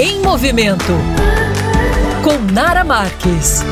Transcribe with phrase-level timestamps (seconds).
[0.00, 0.92] Em Movimento
[2.22, 3.64] com Nara Marques.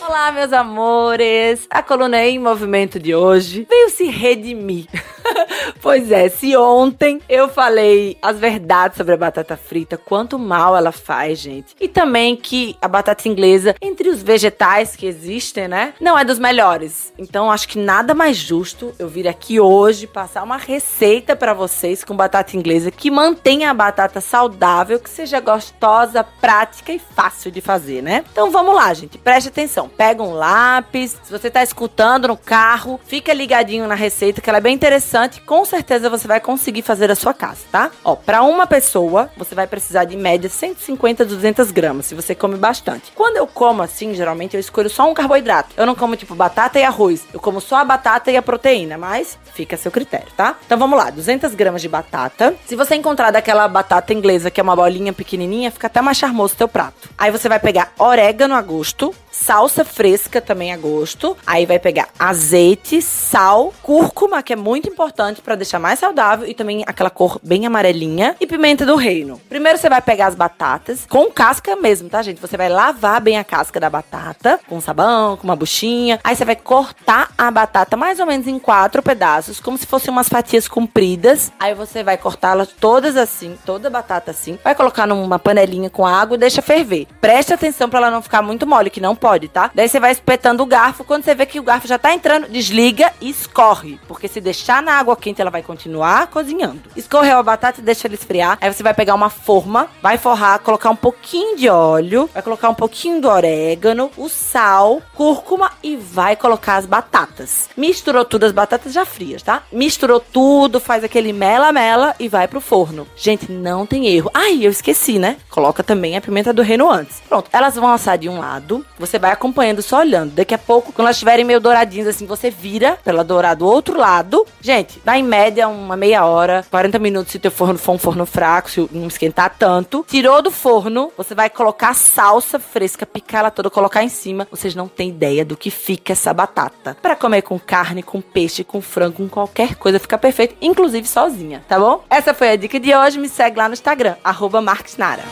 [0.00, 1.66] Olá, meus amores!
[1.70, 4.86] A coluna em movimento de hoje veio se redimir.
[5.86, 10.90] pois é, se ontem eu falei as verdades sobre a batata frita, quanto mal ela
[10.90, 11.76] faz, gente.
[11.80, 16.40] E também que a batata inglesa, entre os vegetais que existem, né, não é dos
[16.40, 17.12] melhores.
[17.16, 22.02] Então acho que nada mais justo eu vir aqui hoje passar uma receita para vocês
[22.02, 27.60] com batata inglesa que mantenha a batata saudável, que seja gostosa, prática e fácil de
[27.60, 28.24] fazer, né?
[28.32, 29.18] Então vamos lá, gente.
[29.18, 29.88] Preste atenção.
[29.88, 31.16] Pega um lápis.
[31.22, 35.40] Se você tá escutando no carro, fica ligadinho na receita que ela é bem interessante.
[35.42, 35.75] Com certeza
[36.10, 37.90] você vai conseguir fazer a sua casa, tá?
[38.04, 42.34] Ó, para uma pessoa, você vai precisar de média 150 a 200 gramas, se você
[42.34, 43.12] come bastante.
[43.14, 45.70] Quando eu como assim, geralmente eu escolho só um carboidrato.
[45.76, 47.24] Eu não como tipo batata e arroz.
[47.32, 50.56] Eu como só a batata e a proteína, mas fica a seu critério, tá?
[50.64, 52.54] Então vamos lá, 200 gramas de batata.
[52.66, 56.54] Se você encontrar daquela batata inglesa que é uma bolinha pequenininha, fica até mais charmoso
[56.54, 57.08] o teu prato.
[57.16, 59.14] Aí você vai pegar orégano a gosto,
[59.46, 61.36] salsa fresca também a gosto.
[61.46, 66.52] Aí vai pegar azeite, sal, cúrcuma, que é muito importante para deixar mais saudável e
[66.52, 69.40] também aquela cor bem amarelinha, e pimenta do reino.
[69.48, 72.40] Primeiro você vai pegar as batatas com casca mesmo, tá, gente?
[72.40, 76.18] Você vai lavar bem a casca da batata com sabão, com uma buchinha.
[76.24, 80.10] Aí você vai cortar a batata mais ou menos em quatro pedaços, como se fossem
[80.10, 81.52] umas fatias compridas.
[81.60, 84.58] Aí você vai cortá-las todas assim, toda a batata assim.
[84.64, 87.06] Vai colocar numa panelinha com água e deixa ferver.
[87.20, 89.70] Preste atenção para ela não ficar muito mole, que não pode, tá?
[89.74, 91.04] Daí você vai espetando o garfo.
[91.04, 94.00] Quando você vê que o garfo já tá entrando, desliga e escorre.
[94.08, 96.82] Porque se deixar na água quente, ela vai continuar cozinhando.
[96.96, 98.58] Escorreu a batata e deixa ela esfriar.
[98.60, 102.68] Aí você vai pegar uma forma, vai forrar, colocar um pouquinho de óleo, vai colocar
[102.68, 107.68] um pouquinho do orégano, o sal, cúrcuma e vai colocar as batatas.
[107.76, 109.62] Misturou tudo, as batatas já frias, tá?
[109.70, 113.06] Misturou tudo, faz aquele mela-mela e vai pro forno.
[113.16, 114.30] Gente, não tem erro.
[114.32, 115.36] Ai, eu esqueci, né?
[115.50, 117.20] Coloca também a pimenta do reino antes.
[117.28, 120.32] Pronto, elas vão assar de um lado, você vai acompanhando só olhando.
[120.32, 123.66] Daqui a pouco, quando elas estiverem meio douradinhas assim, você vira pra ela dourar do
[123.66, 124.46] outro lado.
[124.60, 128.26] Gente, dá em média uma meia hora, 40 minutos se teu forno for um forno
[128.26, 130.04] fraco, se não esquentar tanto.
[130.08, 134.46] Tirou do forno, você vai colocar salsa fresca, picar ela toda, colocar em cima.
[134.50, 136.96] Vocês não têm ideia do que fica essa batata.
[137.00, 141.64] Para comer com carne, com peixe, com frango, com qualquer coisa, fica perfeito, inclusive sozinha,
[141.68, 142.04] tá bom?
[142.10, 143.18] Essa foi a dica de hoje.
[143.18, 145.22] Me segue lá no Instagram, arroba Marques Nara.